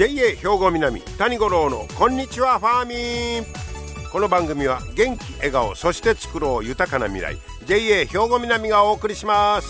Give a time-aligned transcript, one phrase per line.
[0.00, 3.44] JA 兵庫南谷五郎のこんにちはファーミン。
[4.10, 7.36] この番組は元気笑顔そして作ろう豊かな未来
[7.66, 9.68] JA 兵庫南がお送りします。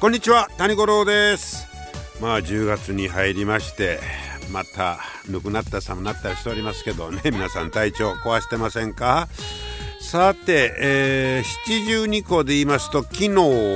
[0.00, 1.68] こんにちは谷五郎です
[2.22, 4.19] まあ10月に入りまして
[4.50, 9.28] またぬくなった寒なったりしておりますけどね皆さん体調壊してませんか？
[10.00, 13.28] さて、えー、七十二個で言いますと昨日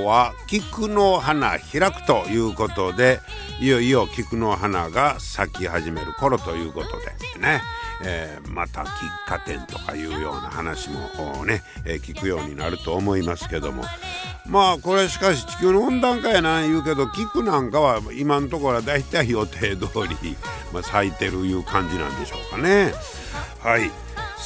[0.04, 3.20] は菊の花開くということで
[3.60, 7.62] いよいよ菊の花が咲き始める頃ということでね。
[8.06, 8.86] えー、また喫
[9.28, 13.84] 茶店とかいうような話もね、えー、聞くようになると思いますけども。
[14.46, 19.88] まあこれしかし地球の温暖化やな言うけど菊なんかは今のところはだいたい予定通
[20.22, 20.36] り、
[20.72, 22.94] まあ、咲いてるいう感じなんでしょうかね。
[23.60, 23.90] はい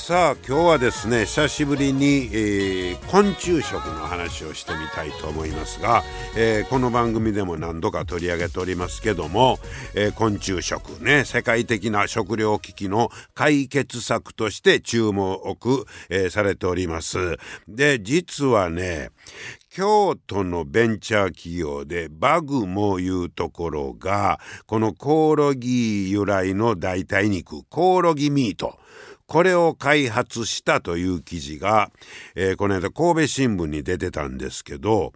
[0.08, 6.02] さあ今日はですね久しぶりに、えー、昆虫食の話をしてみたいと思いますが、
[6.34, 9.58] えー、この番組でも何度か取り上げておりますけども、
[9.94, 15.58] えー、昆虫食ね世界的な食糧危機の解決策として注目、
[16.08, 17.36] えされております。
[17.66, 19.10] で実はね
[19.78, 28.76] 京都のベンチャー企業でバグもいうところがこのコオロギ由来の代替肉コオロギミート
[29.28, 31.92] これを開発したという記事が、
[32.34, 35.12] えー、この間神戸新聞に出てたんですけど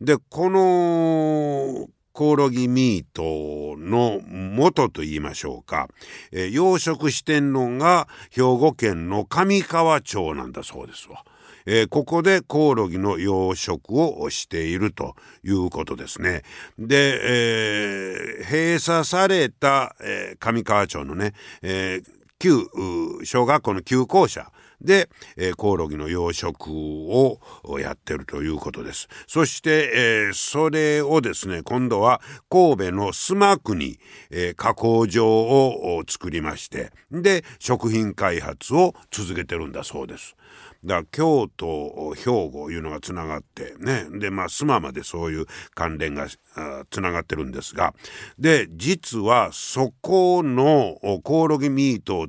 [0.00, 5.90] でこのコオロギミートの元と言いましょうか、
[6.32, 11.22] えー、養殖してんのが兵庫県の上川町なんだそうですわ。
[11.66, 15.14] えー、ここでコオロギの養殖をしていると
[15.44, 16.42] いうことですね。
[16.78, 22.02] で、えー、閉鎖された、えー、上川町のね、えー、
[22.38, 22.66] 旧
[23.24, 27.40] 小学校の旧校舎で、えー、コオロギの養殖を
[27.78, 29.08] やってるということです。
[29.26, 32.20] そして、えー、それをですね、今度は
[32.50, 33.98] 神戸の須磨区に、
[34.30, 40.36] えー、加工場を作りまして、で、食品開発を続けてるんだそうです。
[40.84, 46.28] だから京都兵庫いうのがつながってねでまあ須磨までそういう関連が
[46.90, 47.94] つながってるんですが
[48.38, 52.28] で実はそこのコオロギミートを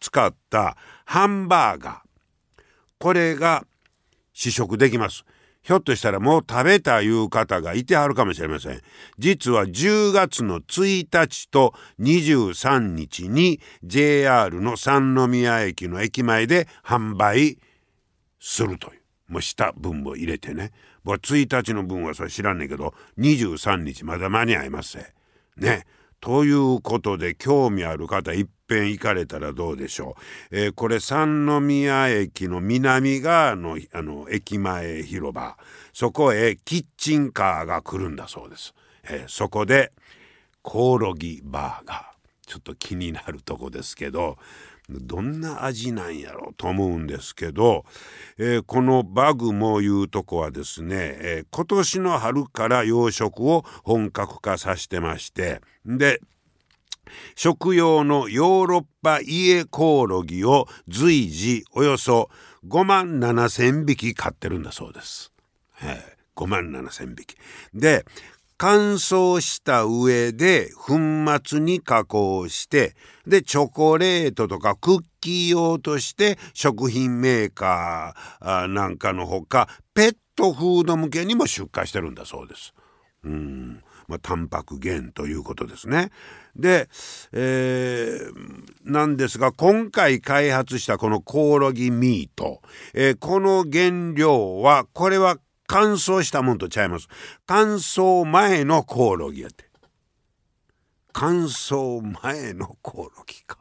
[0.00, 2.62] 使ったハンバーガー
[2.98, 3.64] これが
[4.32, 5.24] 試食できます。
[5.62, 8.80] ひょっとしたらもう食べたいう方がいてはるかもしれません。
[9.18, 17.58] 実は10月の1日と23日に JR の三宮駅の駅前で販売
[18.38, 19.00] するという。
[19.26, 20.72] もうした分も入れてね。
[21.02, 24.98] 僕1日の分はそれ知らんねんけど、23日まだ間に合います
[25.56, 25.86] ね。
[26.20, 30.16] ということで興味ある方いっぺん行かれたらどうでしょ
[30.50, 30.56] う。
[30.56, 35.56] えー、これ三宮駅の南側のあの駅前広場
[35.92, 38.74] そこへキッチンカーが来るんだそうです。
[39.04, 39.92] えー、そこで
[40.62, 42.14] コオロギバーガー
[42.46, 44.38] ちょっと気になるとこですけど
[44.88, 47.84] どんな味なんやろうと思うんですけど、
[48.36, 56.20] えー、このバグもいうとこはですね、えー、今年の春から養殖を本格化させてましてで
[57.34, 62.30] 食用のヨーロッパイエコオロギを随時およそ
[62.66, 65.32] 5万7千匹飼ってるんだそうです。
[65.82, 67.36] えー、5万7千匹。
[67.72, 68.04] で
[68.56, 70.94] 乾燥した上で粉
[71.44, 72.94] 末に加工して
[73.26, 82.74] でチョコレートとかクッキー用として食品メーカーなんかのほかペットフード向けにも出荷してるんだそうです。
[83.24, 86.10] うんまあ、タンパク源ということですね。
[86.56, 86.88] で、
[87.32, 97.08] えー、なんですが今回開発したこのコオロギミート、えー、この原料はこれは乾燥したもんとちゃいます。
[97.46, 99.64] 乾燥前のコオロギやって。
[101.12, 103.58] 乾燥前のコオロギか。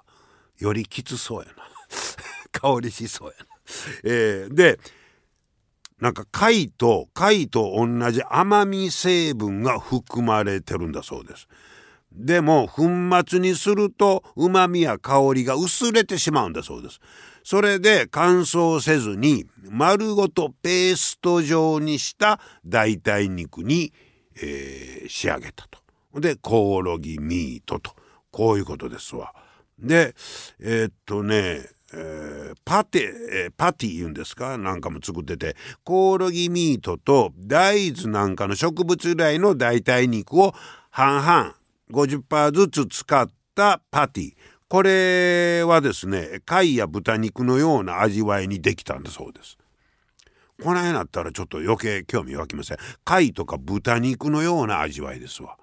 [0.57, 1.63] よりきつそうやな。
[2.51, 3.45] 香りしそうやな。
[4.03, 4.79] えー、で、
[5.99, 11.47] なんか貝と貝と同じ甘み成分が含まれてるんだそうです。
[12.13, 12.83] でも粉
[13.27, 16.99] 末にすると旨味や香りが薄れてしまうんだそうです。
[17.43, 23.91] それで乾燥せずに丸ごとペースト状にした代替肉に、
[24.41, 26.19] えー、仕上げたと。
[26.19, 27.95] でコオロギミートと
[28.31, 29.33] こういうことですわ。
[29.79, 30.15] で
[30.59, 34.57] えー、っとねえー、パテ、え、パティ言うんですか？
[34.57, 40.55] なんかも作っててコオロギミートと大豆なんかの植物由来の代替肉を
[40.89, 41.55] 半々
[41.91, 44.33] 50%ずつ使ったパティ。
[44.67, 49.57] これはですね貝や豚肉のような味わいにできたんだそうです。
[50.61, 52.77] この辺になったらちょっと余計興味湧きません。
[53.03, 55.57] 貝とか豚肉のような味わいですわ。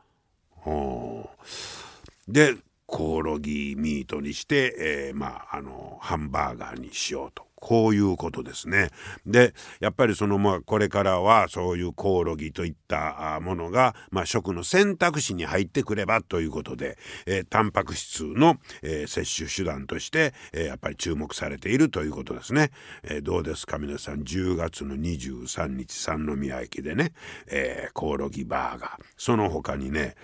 [2.28, 2.56] で
[2.87, 7.50] コオロギミートにして、えー、まああのハンバーガーにしようと。
[7.61, 8.89] こういうことですね。
[9.27, 22.71] でやっぱりそのまあこれからはそういうコオロギといったものが、まあ、食の選択肢に入ってくればということで、えー、タンパク質の、えー、摂取手段として、えー、やっぱり注目されているということですね。
[23.05, 27.13] えー、どうですか皆さん10月の23日三宮駅でね、
[27.47, 30.15] えー、コオロギバーガーその他にね、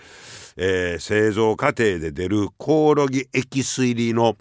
[0.57, 4.37] えー、製造過程で出るコオロギエキス入りの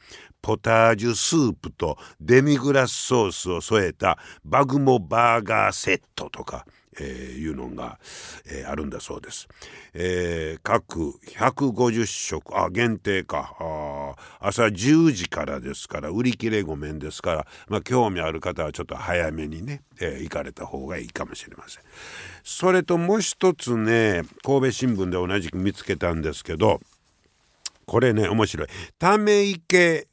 [0.47, 6.65] ポタージュスープとデミグラスソースを添えたバグモバーガーセットとか、
[7.01, 7.99] えー、いうのが、
[8.49, 9.49] えー、あるんだそうです。
[9.93, 21.83] えー、各150食あ限定かあ朝10時からですから売り切れごめんですから、まあ、興味ある方はちょっと早めにね、えー、行かれた方がいいかもしれません。
[22.45, 26.81] それともう一つね神戸新聞で同じく見つけたんですけど
[27.85, 28.69] これね面白い。
[28.97, 30.07] ため池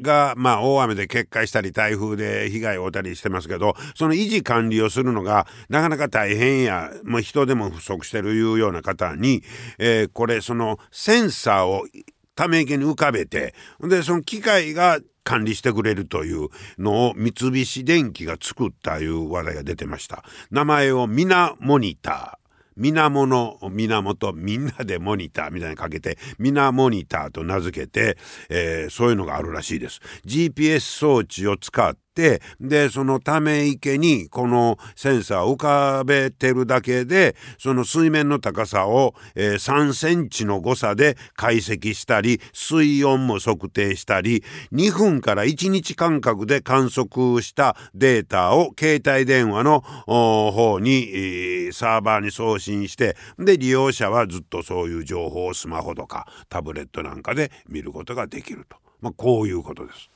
[0.00, 9.42] が、まあ、大雨で決壊したり、台風で被害を負ったりしてますけど、その維持管理をするのが、なかなか大変や、もう人でも不足してるいうような方に、
[9.78, 11.86] えー、これ、そのセンサーを
[12.34, 16.48] ため池に浮かべて、で、その機械が管理してくれるという
[16.78, 20.24] のを三菱電機が作ったいう話題が出てました。
[20.50, 22.35] 名前をミナモニター。
[22.76, 28.18] 源源みんなでモニターみたいにかけて皆モニターと名付けて、
[28.48, 30.00] えー、そういうのがあるらしいです。
[30.24, 44.42] GPS 装置を使ってでそのため池にこのセンサーを浮かべてるだけでその水面の高さを、え、3センチの誤差で解析したり水温も測定したり
[44.72, 60.15] 2分から1日間隔で観測したデータを携帯電話の方に、サーバーに送信してで利用者はずっとそういう情報をスマホとかタブレットなんかで見ることができると、まあ、こういうことです。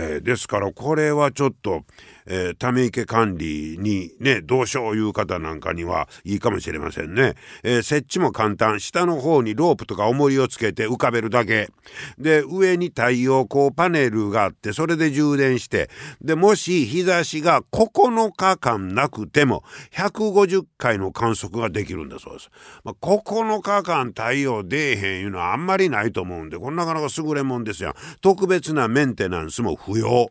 [0.00, 1.82] えー、ですからこれはちょっと、
[2.28, 8.80] えー、ため池管理にねどうしよういう方なんかにはいいかもしれませんね、えー、設置も簡単。
[8.80, 11.70] 下の方にロープとか重りをつけて浮かべるだけ。
[12.18, 15.90] で上に太陽光パネルがあってそれで充電して。
[16.20, 22.50] でもし日差しが9日間なくても150回の観測ができるんだそうです、
[22.84, 30.28] まあ、9日間太陽出えへんいうのはあんまりないと思うんでこれなかなか優れもんですよ特別なメンテナンスも不要。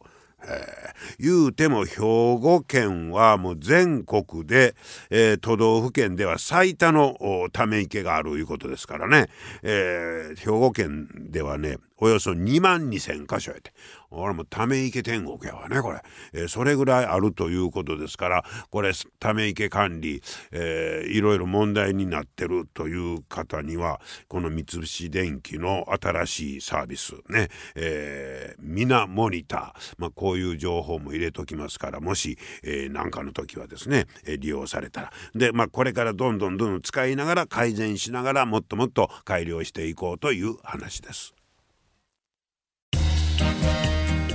[0.47, 4.75] えー、言うても兵庫県はもう全国で、
[5.09, 7.17] えー、都道府県では最多の
[7.51, 9.29] ため池があるいうことですからね、
[9.63, 13.73] えー、兵庫県ではねおよそ2万2,000箇所やて。
[14.09, 16.01] 俺もため池天国やわねこれ、
[16.33, 20.21] えー、それぐらいあるということですからこれため池管理、
[20.51, 35.11] えー、いろいろ問題になってるという方にはこの三菱電機の新しいサービスね、えー、みなモニター、まあ、こういう情報も入れときますからもし何、えー、かの時はですね、えー、利用されたら。
[35.35, 41.36] で、まあ、これからどんどんどんどん使いながら改善しながらもっともっと改良していこうという話です。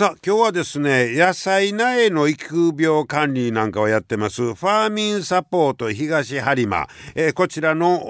[0.00, 8.00] さあ今日はですね野菜苗の育苗管理なんかをやってますファーミンサポート東播磨、えー、こちらの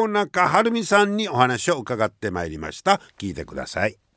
[0.00, 3.00] 大中晴美さんにお話を伺ってまいりました。
[3.16, 4.09] 聞いてください。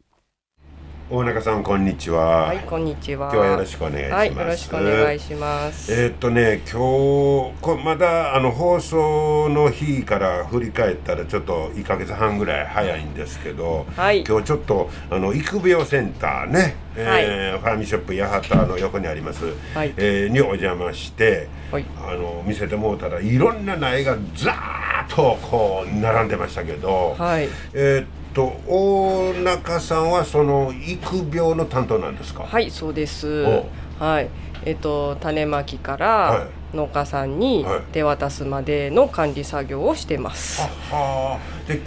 [1.15, 2.48] 大中さんこんにちは。
[2.48, 3.27] はいこんにちは。
[3.32, 4.13] 今日はよろしくお願いします。
[4.15, 5.93] はい、よろしくお願いします。
[5.93, 32.44] えー、っとね今日こまだあの放送の日から振り返ったらちょっと一ヶ月半ぐらい早いんですけど、はい、今日ちょっとあの育苗センターね、えー、はい、ファーミショップ八幡の横にあります、はい、えー、にお邪魔して、はい、あの見せてもうたらいろんな苗がザーッとこう並んでましたけど、はいえーっと大中さんはその育苗の担当なんですか？
[32.44, 33.44] はいそうです。
[33.46, 33.66] お。
[34.00, 34.30] はい。
[34.66, 36.75] えっと種まきかはらい。
[36.75, 37.82] 農家さんにはい。
[37.92, 40.62] 手渡すまでの管理作業をしてます。
[40.62, 41.68] はあ。
[41.68, 41.86] で今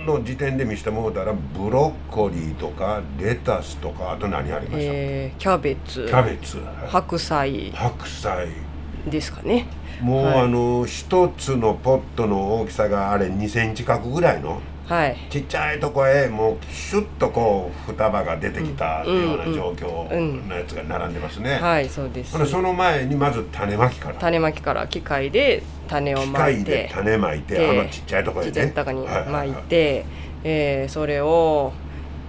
[0.00, 6.06] 日の時点で見せてもらったらブロッコリーとかレタスとかあと何ありました、えーキャベツ。
[6.06, 6.58] キャベツ。
[6.88, 7.70] 白菜。
[7.72, 8.48] 白菜。
[9.06, 9.66] ですかね。
[10.00, 10.40] もう、はい。
[10.42, 14.60] あの一つのポットの大きさがあれ2センチ角ぐらいの
[14.92, 15.16] はい。
[15.30, 22.46] ちっちゃいとこへもうシュッとこう双葉が出てきたような状況のやつが並んでますね、はいそうです。
[22.46, 24.16] その前にまず種まきから。
[24.16, 28.50] 種まきから機械で種を機まい械でて種まいてであのちっちゃいとこへね。
[28.50, 30.04] ちっちゃい中にはいて、
[30.44, 31.72] えーそれを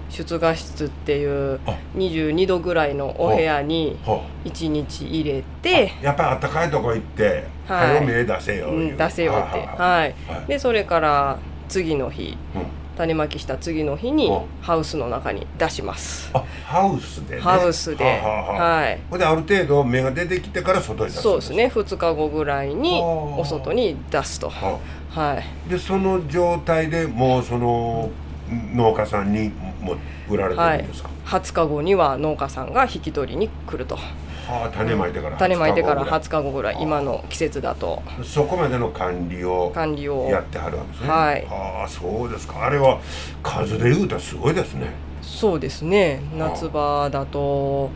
[0.10, 1.76] 出荷室っていうあ。
[1.96, 7.88] 22度ぐらいのお部屋にほ1日入れてうやっぱあったかいとこ行って「はい。
[7.98, 9.60] 早め出せよ」出せよって。
[9.60, 10.16] はい。
[10.48, 11.40] でそれから
[11.70, 12.84] 次の日うん。
[12.96, 16.30] 種まきした次の日におハウスの中に出します。
[16.34, 17.42] あハウスでね。
[17.42, 18.04] ハウスで。
[18.06, 18.82] はあはあはあ。
[18.82, 19.00] はい。
[19.10, 21.72] ほんである程度芽が出てきてから外に出すんそうですね。
[21.74, 24.50] 2日後ぐらいにお外に出すと。
[24.50, 24.80] は
[25.10, 25.70] はい。
[25.70, 28.12] でその状態でもうその
[28.50, 29.52] 農家さんに
[29.82, 33.96] もう売られてはいるんですか、20日後には農家さんが引き取りに来ると。
[33.96, 36.78] はあ種まいてから種まいてから20 20日後ぐらい。
[36.82, 38.04] 今の季節だと。
[38.24, 40.28] そこまでの管理を管理を。
[40.30, 41.10] やってはるわけですね。
[41.10, 41.46] はい。
[41.46, 42.66] はあそうですか。
[42.66, 43.00] あれは
[43.42, 44.92] 数で言うたらすごいですね。
[45.22, 46.22] そうですね。
[46.38, 47.90] 夏場だと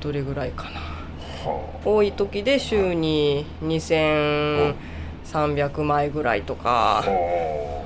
[0.00, 0.80] どれぐらいかな。
[1.50, 3.46] は多い時で週に
[5.28, 7.02] 2300枚ぐらいとあかは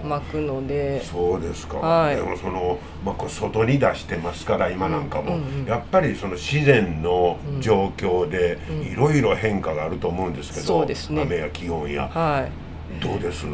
[0.05, 1.03] あ巻くので。
[1.05, 2.17] そうですか、はい。
[2.17, 5.61] でもその、まあ、外に出してますから今なんかも、うんうん。
[5.61, 8.83] うんやっぱりその自然の状況でうん。
[8.83, 11.23] いろいろ変化があると思うんですけど、そうですね。
[11.23, 12.09] 雨や気温や。
[12.09, 13.03] はい。
[13.03, 13.47] どうです、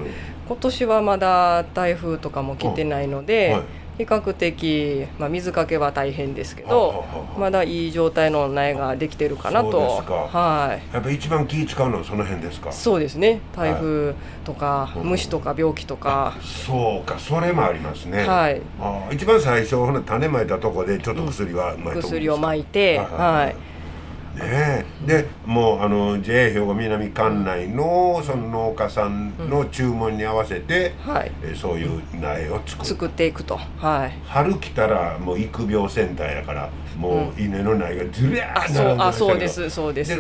[0.46, 3.62] 今年はまだ台風とかも来てないので、はい
[3.98, 7.04] 比較的、まあ、水かけは大変ですけど
[7.36, 10.14] まだいい状態の苗ができてるかなそうとですか。
[10.14, 10.94] はい。
[10.94, 12.70] やっぱ一番気使うのはその辺ですか？
[12.72, 13.40] そうですね。
[13.54, 14.14] 台風
[14.44, 16.36] とかうん虫とか病気とか。
[16.40, 17.18] そうか。
[17.18, 18.62] それもありますね、はい。
[19.12, 19.76] 一番最初
[20.06, 23.08] 種まいたとこでちょっと薬はうまいと思うん薬をまいてはい。
[23.08, 23.56] はい
[24.34, 24.84] ねえ。
[25.06, 31.32] でもうあの JA 兵庫南管内のその農家さんの注文に合わせて、はい。
[31.42, 32.88] えそういう苗を作る。
[32.88, 33.56] 作っていくと。
[33.56, 34.12] はい。
[34.26, 40.16] 春来たらもう育苗センターやからもう稲の苗がずりゃーあそうあそうですそうです。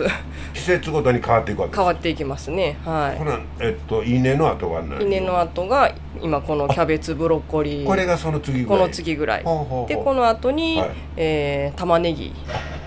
[0.54, 1.78] 季節ごとに変わっていくわけです。
[1.78, 2.76] 変わっていきますね。
[2.84, 7.86] はほなえっと稲の後は何い稲の後が今このキャベツブロッコリー。
[7.86, 8.88] これがその次ぐこらい。
[8.88, 9.44] の次ぐらい。
[9.44, 10.90] でこの後に、はい。
[11.16, 12.34] えー玉ねぎ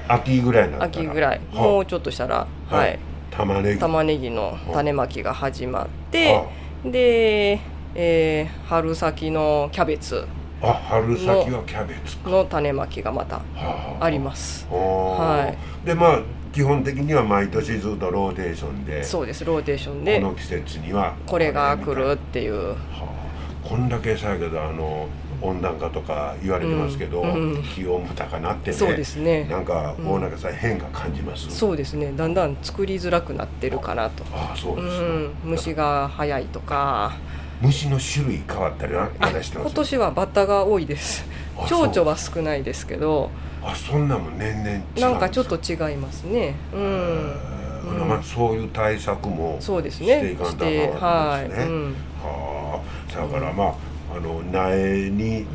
[0.07, 1.41] 秋ぐらいになったら秋ぐらい。
[1.53, 2.47] はもうちょっとしたら。
[2.69, 2.99] あはい。
[3.29, 3.79] 玉ねぎ。
[3.79, 6.45] 玉ねぎの種まきが始まっては
[6.83, 7.59] で、
[7.95, 10.25] えー春先のキャベツ。
[10.61, 12.29] あ春先はキャベツか。
[12.29, 14.09] の種まきがまたはあ。
[14.09, 14.67] ります。
[14.69, 15.57] ははい。
[15.85, 16.19] でまあ
[16.53, 19.45] 基本的には毎年ずっとローテーションでそうです。
[19.45, 22.69] ローテーションこでの季節にはこれが来るっていう。
[22.71, 23.67] はあ。
[23.67, 25.07] こんだけさやけどあの
[25.41, 27.63] 温暖化とか言われてますけど、うんうん。
[27.63, 29.45] 気温も高なってねそうですね。
[29.45, 32.13] なんか大中さん変化感じます、そうですね。
[32.15, 34.23] だんだん作りづらくなってるかなと。
[34.33, 35.31] ああそううですか、ん。
[35.43, 37.13] 虫が早いとか。
[37.61, 39.67] 虫の種類変わったり話してます？
[39.67, 41.25] 今年はバッタが多いです。
[41.57, 43.29] あ蝶々は少ないですけど。
[43.63, 46.55] あそんなもん年々なんかちょっと違いますね。
[46.73, 46.81] うん。
[46.81, 48.05] えー。
[48.05, 50.67] まあ、そういう対策もそうですしてねいかんとあ
[50.99, 51.61] かんわけですね。
[51.61, 51.67] はい。
[51.67, 51.95] うん。
[52.23, 52.81] は
[53.11, 53.73] あ、だからまあ
[54.15, 55.45] あの苗に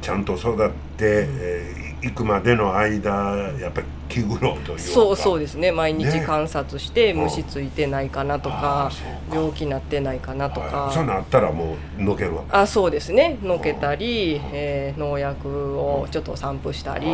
[0.00, 3.10] ちゃんと育って、えー行くまでの間
[3.58, 4.78] やっぱり気苦労というか。
[4.78, 5.72] そうそうでですね。
[5.72, 6.24] 毎日ね。
[6.24, 7.20] 観察してうん。
[7.22, 8.92] 虫ついてないかなとあか
[9.28, 9.36] うか。
[9.36, 10.90] 病気なってないかなとか。
[10.92, 12.56] そうなったらもうのけるわけ。
[12.56, 13.38] あそうですね。
[13.42, 17.06] のけたり、えー農薬をちょっと散布したり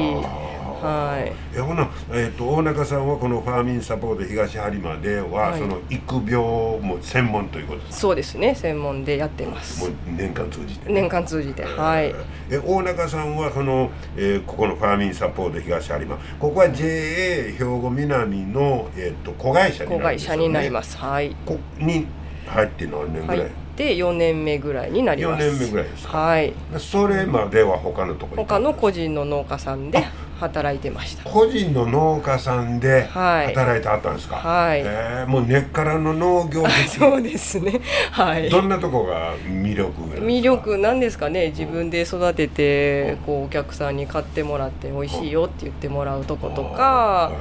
[0.87, 1.55] はい。
[1.55, 5.61] いやほな、えー、と大中さんはこのファーミンサポート東播磨では、はい。
[5.61, 9.81] その育苗も専門ということですそうですね専門でやってます。
[9.81, 12.15] もう年間通じてね、年間通じてはい。
[12.51, 20.97] え大中さんはその、えーここのファーミンサポート東有馬ここは JA 兵庫南の、えー、と子会社にな子会るんですよ、ね、社になります。
[20.99, 21.35] はい。
[21.47, 22.07] こに
[22.47, 25.45] 入って何年ぐらい、入って4年目ぐらいになります。
[25.47, 26.19] 4年目ぐらいですか。
[26.19, 26.53] はい。
[26.79, 30.05] それまでは他のところに他の個人の農家さんで
[30.43, 31.23] 働いてました。
[31.25, 33.47] 個人の農家さんではい。
[33.55, 34.81] 働いてあったんですか、はい。
[34.85, 37.81] えーもう根っからの農業的 そうですね。
[38.11, 38.51] はい。
[38.51, 41.49] どんなとこが魅力魅力なんですかね。
[41.49, 47.33] 自分で育ててこうお客さんに買ってもらって美味しいよって言ってもらうとことかは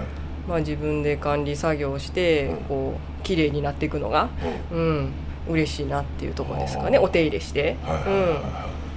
[0.48, 2.58] まあ自分で管理作業してうん。
[2.58, 4.30] こう綺麗になっていくのが
[4.72, 4.80] いうん。
[4.80, 5.14] うん
[5.50, 7.00] 嬉しいなっていうところですかね。
[7.00, 8.30] お手入れして、はいはいはい。
[8.30, 8.36] うん、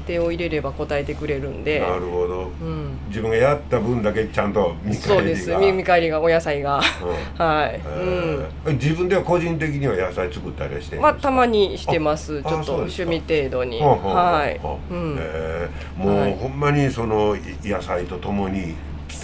[0.04, 2.50] は手を入れれば答えてくれるんいで、なるほど。
[2.60, 5.50] うん、自分がやった分だけちゃんと見そうです。
[5.50, 6.80] 返りが見見返りがお野菜が。
[7.38, 7.40] うん。
[7.44, 8.72] はい、えー。
[8.74, 12.42] 自分では個人的には野菜作ったりしてまあたまにしてます。
[12.44, 13.80] あちょっと趣味程度に。
[13.80, 15.16] はい、うん。
[15.18, 16.02] えー。
[16.02, 16.36] もう、はい。
[16.36, 18.74] ほんまにその野菜とともに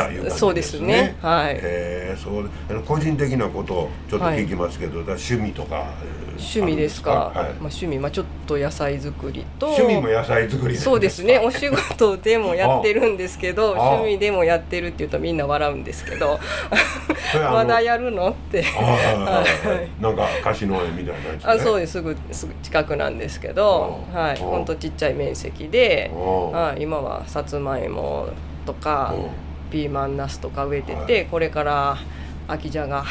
[0.09, 1.17] いう感じそうですね。
[1.21, 1.59] はい。
[1.63, 7.11] えーそうあの個人的なことをちょっと聞きますけど、だから趣味とか、えー趣味ですか？
[7.11, 7.35] はい。
[7.35, 11.39] まあ、趣味、まあ、ちょっと野菜作りと趣味も野菜作りそうですね。
[11.39, 16.41] お仕事でもやってるんですけどあ趣味でもやってるって言うとみんな笑うんですけど
[17.35, 18.31] まだやるの？
[18.31, 18.65] って。
[18.75, 19.89] あはいはいはい。
[20.01, 21.93] なんか菓子農園みたいなね、あそうです。
[21.93, 28.29] すぐすぐ近くなんですけど、うんはい、うんほんとちっちゃい面積で、うんはい、今はさつまいも
[28.65, 31.99] とかうんピーマンナスとか植えてて、これから
[32.49, 33.05] 秋じゃが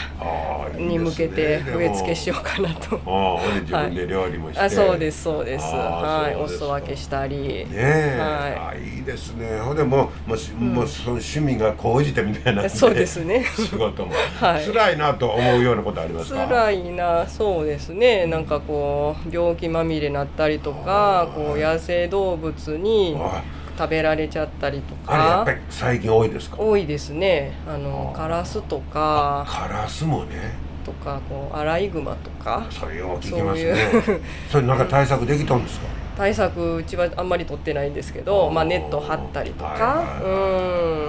[0.77, 2.97] に向けて植え付けしよううかなと。
[2.97, 5.63] ああほんで自分で料理もして、あそうですそうです。
[5.63, 6.65] はいおそうですか。
[6.65, 9.59] 裾分けしたり、ねえ、はあいいですね。
[9.59, 13.45] ほんでもうもう,、もうその趣味が高じてみたいなそうですね。
[13.55, 14.11] 仕事も、
[14.41, 14.65] はい。
[14.65, 16.45] 辛いなと思うようなことありますか？
[16.45, 17.25] 辛いな。
[17.27, 18.25] そうですね。
[18.25, 23.41] なんかこう病気まみれになったりとかこう野生動物にあ
[23.79, 26.57] 食べられちゃったりとあれやっぱかり最近多いですか？
[26.59, 27.53] 多いですね。
[27.65, 29.45] あのカラスとか。
[29.47, 30.53] カラスもね。
[30.83, 32.67] とかこうアライグマとか。
[32.69, 33.75] それを聞きますね。
[34.03, 34.21] そういう。
[34.51, 35.85] それなんか対策できたんですか、
[36.17, 40.03] 対策うちはあんまり取ってないんですけど、まあ、ネット張ったりとか。
[40.21, 41.05] うん。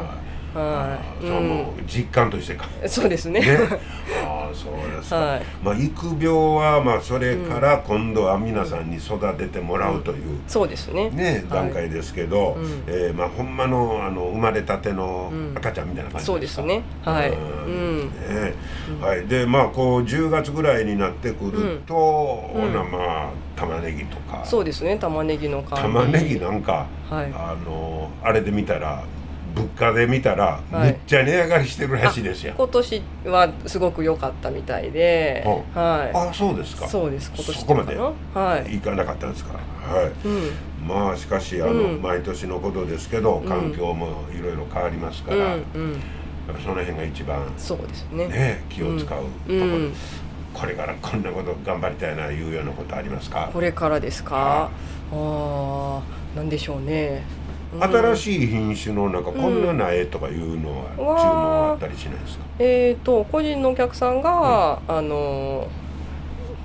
[0.55, 1.25] はい。
[1.25, 2.69] それはもう実感としてか。
[2.83, 3.41] うんそうですね。
[3.41, 3.47] ね、
[4.55, 5.43] そうですか、はい。
[5.63, 11.11] まあ育苗はまあそれから今度は皆さんに育ててもらうという、そうですね。
[11.11, 11.65] ね、はい。
[11.65, 12.83] 段階ですけど、うん。
[12.87, 15.55] えーまあ、ほんまのあの生まれたてのうん。
[15.57, 16.83] 赤ちゃんみたいな感じそうですね。
[17.03, 17.31] はい。
[17.31, 17.39] うん。
[17.39, 17.71] う
[18.05, 18.11] ん。
[18.11, 18.55] ね。
[19.01, 22.73] はい、でまあこう10月ぐらいになってくると、うん。
[22.73, 24.45] まあ玉ねぎとか。
[24.45, 24.97] そうですね。
[24.97, 27.33] 玉ねぎの玉ねぎなんか、はい。
[27.35, 29.05] あのあれで見たら
[29.55, 30.83] 物価で見たら、はい。
[30.85, 32.55] めっちゃ値上がりしてるらしいですよ。
[32.57, 35.49] 今年はすごく良かったみたいで、う。
[35.49, 36.87] んはあそうですか。
[36.87, 37.33] い、そうです。
[37.35, 37.97] 今年そこまでい、
[38.77, 39.55] 行かなかったんですか。
[39.55, 40.13] はい。
[40.27, 42.03] うん、まあしかしあの、うん。
[42.03, 43.45] 毎年のことですけどん。
[43.45, 46.01] 環境もいろいろ変わりますから、うんうん、
[46.53, 48.29] ぱその辺が一番そうですね。
[48.29, 49.93] ね気を使うところ、うん。
[50.53, 53.51] これからこんなこと頑張りたいないうようなことありますか？
[53.53, 54.71] これからですか？
[55.13, 56.03] ああ
[56.37, 57.40] なんでしょうね、うん
[57.79, 65.69] 新しい品種のなんかこんな苗とかいうのは注文あったりしないですか、えー、と個人のお客さんが、あの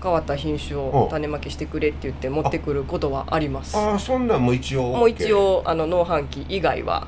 [0.02, 3.76] 変わった品種うんを種まきしてくれって言って持ってくることはあります。
[3.76, 7.08] ああそんなんも一応 OK、もう一応あの農販機以外は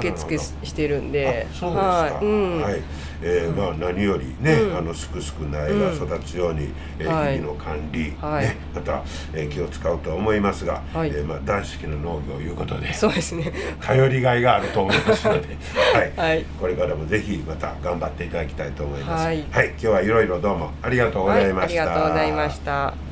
[0.00, 1.48] 受付してるんで。
[1.50, 1.80] あそうですか。
[1.80, 2.24] はい。
[2.24, 2.62] うん。
[2.62, 2.82] はい。
[3.22, 4.76] えーまあ何よりね、うん。
[4.76, 7.34] あのすくすく苗が育つように、えーはい。
[7.36, 8.44] 日々の管理、はい。
[8.44, 9.02] ねまた、
[9.34, 11.08] えー気を使うと思いますが、はい。
[11.10, 13.52] えーまあ大好きな農業いうことでそうですね。
[13.80, 15.48] 頼りがいがあると思いますので、
[15.94, 16.12] はい。
[16.16, 16.44] はい。
[16.60, 19.24] これからもぜひまた頑張っていただきたいと思います。
[19.26, 19.38] はい。
[19.40, 21.54] 今日はいろいろどうもありがとうごはいありざい。
[21.54, 21.84] ました。
[21.86, 23.09] がとうございました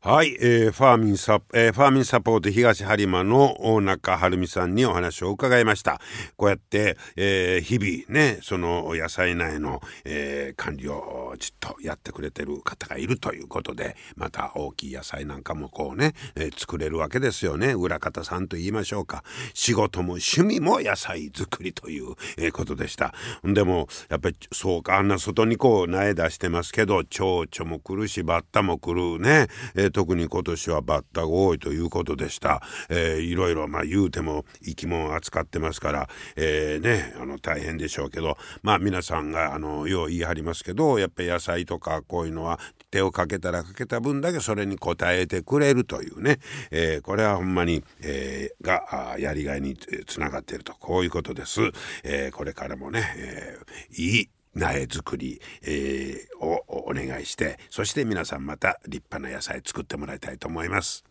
[0.00, 6.00] はい、えーファーミンサ、えーファーミンサポート東播磨の大中晴美さんにお話を伺いました。
[6.36, 17.72] こうやって、えー日々ね、その野菜苗の、えー管理をちっとやってくれてる方がいるということで、また大きい野菜なんかもこうね、えー作れるわけですよね。
[17.72, 19.24] 裏方さんと言いましょうか。
[19.52, 22.14] 仕事も趣味も野菜作りという、
[22.52, 23.14] ことでした。
[23.42, 29.48] でも、やっぱりそうか、あんな外にこう苗出してますけど、蝶々も来るし、バッタも来るね。
[29.74, 32.62] えー特に今年はバッタが多いということでした。
[32.88, 42.58] えーいろいろ、まあ言うても生き物扱ってますから、えーね、あの大変でしょうけど、まあ皆さんが、あの、よう言い張りますけど、やっぱり野菜とかこういうのは
[42.90, 46.38] 手をかけたらかけた分だけそれに応えてくれるというね、
[46.70, 51.60] えーこれはほんまに、えーが、やりがいにつながっていると、こういうことです。
[52.04, 61.04] えーこれからもね、えーいい苗作り、えーをお願いしてそして皆さんまた立派な野菜作ってもらいたいと思います。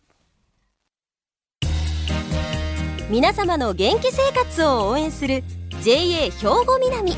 [3.10, 5.42] 皆様の元気生活を応援する
[5.82, 7.12] JA 兵庫南。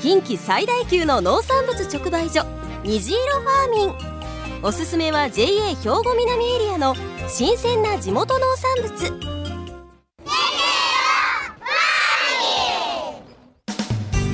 [0.00, 2.44] 近畿最大級の農産物直売所
[2.82, 4.64] 虹色ファーミン。
[4.64, 6.94] おすすめは JA 兵庫南エリアの
[7.28, 9.32] 新鮮な地元農産物。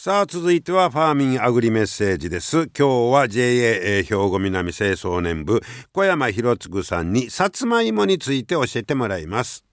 [0.00, 2.68] さあ続いてはファーミンアグリメッセージです。
[2.68, 9.64] 今日は JA 兵庫南清掃年部小山博次さんにさつまいもについて教えてもらいます。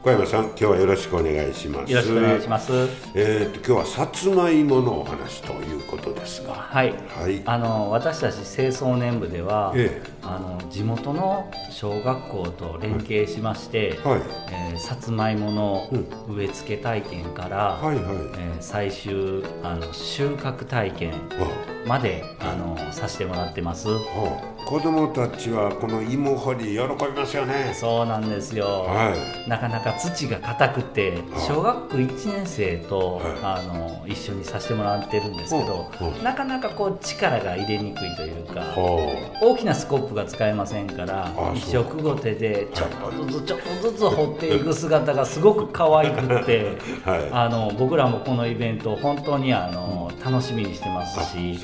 [0.00, 1.92] 小山さん今日はよろしくお願いします。
[1.92, 2.72] よろしくお願いします。
[3.16, 6.54] えー、と今日はさつまいものお話ということですが。
[6.54, 7.42] はい、はい。
[7.44, 10.10] あの私たち清掃年部では、ええ。
[10.22, 14.22] あの地元の小学校と連携しまして、はい。
[14.52, 15.88] えーさつまいもの
[16.28, 18.04] 植え付け体験から、はいはい。
[18.04, 21.88] えー最終あの収穫体験あ。
[21.88, 23.88] まであのさせてもらってます。
[23.88, 27.72] はあ子供たちはこの芋掘り喜びますよね。
[27.72, 29.48] そうなんですよ、はい。
[29.48, 35.90] なかなか土が硬くてあ小学校1年生と、はあの一緒にさせてもらってるんですけど
[36.22, 47.28] なかなかこう力が入れにくいというかは大きなスコップが使えませんからあ一食後手でちょっとずつちょっとずつ掘っていく姿がすごく可愛くって はい。
[47.32, 51.58] あの僕らもこのイベントを本当にあの楽しみにしてますあし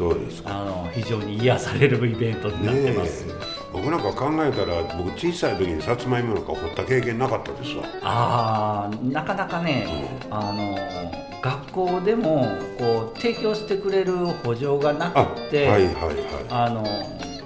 [0.45, 2.94] あの非常に癒されるイベントになってます。
[2.94, 7.85] ねえ僕なんか考えたら僕小さい時にさつまいもなんか掘った経験なかったですわ。
[8.03, 9.87] あーなかなかね、
[10.31, 10.79] あの
[11.43, 12.47] 学校でも
[12.79, 16.85] こう提供してくれる補助がなあくて、はいはいはあの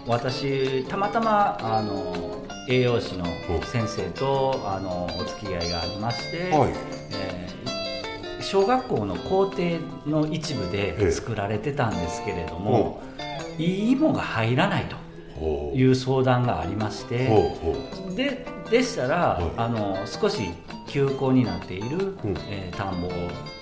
[0.06, 2.14] 私たまたまあの
[2.68, 3.24] 栄養士の
[3.64, 6.72] 先生とあのお付き合いがありまして、いはい。
[7.12, 7.48] えー
[8.40, 11.04] 小学校の校庭の一部ええ。
[11.04, 13.02] で作られてたんですけれども、
[13.58, 14.96] いい芋が入らないと
[15.74, 17.29] いう相談がありまして。
[18.16, 19.44] ででしたら、はい。
[19.57, 20.51] あの少し
[20.87, 22.35] 休校になっている、うん。
[22.48, 23.11] えー田んぼを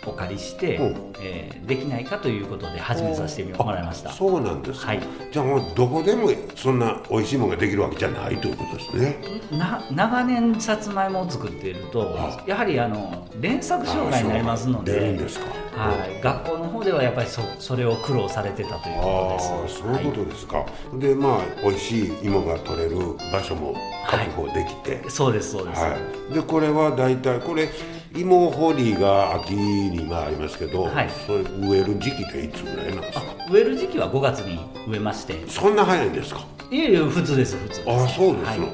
[0.06, 1.12] お借りして、うん。
[1.20, 4.10] えーできないかということで始めさせてもらいました。
[4.12, 5.00] そうなんですか、はい、
[5.32, 9.16] じゃあもうどこでもそんな美味しいものができるわけじゃないということですね。
[9.50, 12.42] な長年さつまいもを作っているとあ。
[12.46, 15.46] やはりあの連作障害になりますの出るでんですか。
[15.76, 19.82] はい、学校の方ではやっぱりそそれを苦労されてたというあことです。
[19.82, 20.08] あそうい。
[20.08, 20.66] うことですか、
[20.98, 22.96] でまあ美味しい芋が取れる
[23.32, 23.74] 場所も
[24.08, 25.82] 確保できて、はい、そうですそうです。
[25.82, 25.96] は
[26.30, 27.68] い、でこれは大体これ
[28.14, 31.10] 芋掘りが秋にまあありますけど、はい。
[31.26, 33.24] それ植える時期っていつぐらいなんですか？
[33.48, 35.34] あ植える時期は5月に植えまして。
[35.48, 36.40] そんな早いんですか？
[36.70, 37.90] いえいえ普通です普通です。
[37.90, 38.58] ああそうですはい。
[38.60, 38.66] の、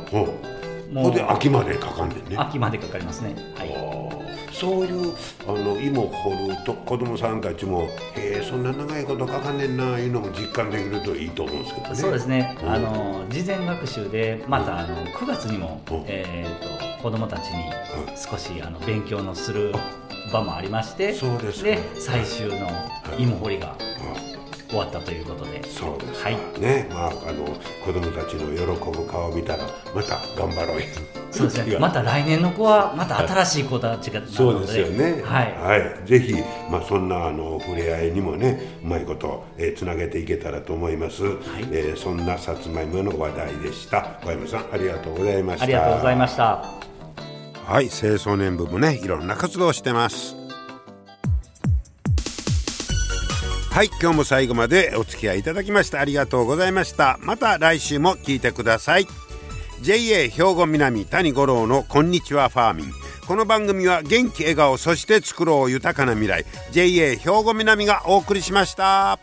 [0.90, 0.94] うん。
[0.94, 2.36] もで秋までかかんねんね。
[2.36, 3.34] 秋までかかりますね。
[3.56, 4.31] はい。
[4.62, 5.12] そういう
[5.48, 11.94] あの芋掘ると子供さんたちも「へえそんな長いことかかんねんな」いうのも実感できるといいと思うんですけどね。
[11.96, 12.70] そうですね、うん。
[12.70, 16.04] あの事前学習でまたあの9月にも、うん。
[16.06, 17.64] えー、と子どもたちに
[18.16, 19.74] 少しあの勉強のする
[20.32, 22.68] 場もありましてそうですかで最終の
[23.18, 23.91] 芋掘りがあ
[24.72, 25.62] 終わったということで。
[25.64, 26.60] そうですか、はい。
[26.60, 26.88] ね。
[26.90, 27.44] まああの
[27.84, 30.86] 子供たちの喜ぶ顔を見たらまた頑張ろうよ。
[31.30, 31.78] そうですね。
[31.78, 35.22] また来年の子はまた新しい子たちがそうのですよね。
[35.22, 36.34] はい、ぜひ、
[36.70, 41.22] まあ、そんなあの触れ合いにもね、うまいこと、えーつなげていけたらと思います。
[41.70, 44.20] えーそんなさつまいもの話題でした。
[44.24, 45.64] 小山さん、ありがとうございました。
[45.64, 46.64] ありがとうございました。
[47.64, 50.41] はい、清掃年部もね、いろんな活動をしてます。
[53.72, 57.18] はい、今日も最後までお付き合いいただきましてありがとうございました。
[57.22, 59.06] また来週も聞いてください。
[59.80, 62.92] JA 兵庫南谷五郎のこんにちはファーミン。
[63.26, 69.18] この番組は元気笑顔そして作ろう豊かな未来 JA 兵庫南がお送りしました。